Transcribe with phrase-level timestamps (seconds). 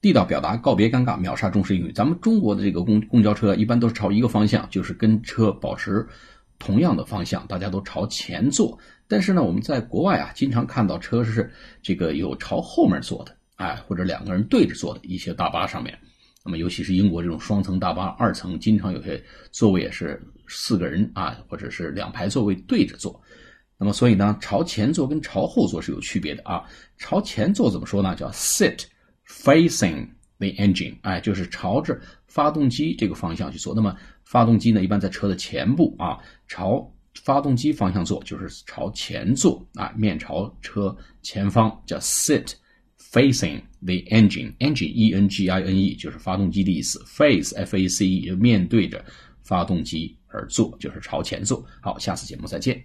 [0.00, 1.90] 地道表达，告别尴尬，秒杀中式英语。
[1.90, 6.06] 咱们中国的这个公公交车一般都是朝一个方向，就是跟车保持
[6.56, 8.78] 同样的方向，大家都朝前坐。
[9.08, 11.50] 但是呢，我们在国外啊，经常看到车是
[11.82, 15.98] 这个有朝后面坐的，哎，或者两个人对着坐的一些大巴上面。
[16.44, 23.20] 那么，尤其是英国这种双层大巴，二层经常有些座位也是四个人啊，或者是两排座位对着坐。
[23.76, 26.62] 那么，所以呢，朝前坐跟朝后坐是有区别的啊。
[26.98, 28.14] 朝前坐怎么说呢？
[28.14, 28.84] 叫 sit。
[29.28, 30.08] Facing
[30.38, 33.74] the engine，哎，就是朝着发动机这个方向去做。
[33.74, 42.54] 那么发动机呢，一般在车的前部啊，朝发动机方向坐，就是朝前坐啊，面朝车前方，叫 sit
[42.98, 44.54] facing the engine。
[44.58, 47.02] engine，e n g i n e，就是发动机的意思。
[47.06, 49.04] face，f a c e，就面对着
[49.42, 51.64] 发动机而坐，就是朝前坐。
[51.82, 52.82] 好，下次节目再见。